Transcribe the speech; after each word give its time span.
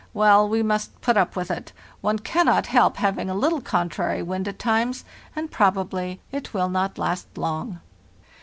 Well, 0.15 0.49
we 0.49 0.63
must 0.63 0.99
put 1.01 1.15
up 1.15 1.35
with 1.35 1.51
it; 1.51 1.73
one 2.01 2.17
cannot 2.17 2.65
help 2.65 2.97
having 2.97 3.29
a 3.29 3.35
little 3.35 3.61
contrary 3.61 4.23
wind 4.23 4.47
at 4.47 4.57
times, 4.57 5.05
and 5.35 5.51
probably 5.51 6.21
it 6.31 6.55
will 6.55 6.69
not 6.69 6.97
last 6.97 7.37
long. 7.37 7.81